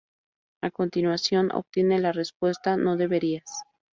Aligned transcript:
A 0.63 0.71
continuación, 0.71 1.51
obtienen 1.53 2.01
la 2.01 2.11
respuesta: 2.11 2.75
"No 2.75 2.97
deberías! 2.97 3.61